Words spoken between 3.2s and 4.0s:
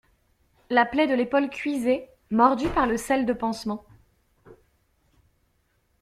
de pansement.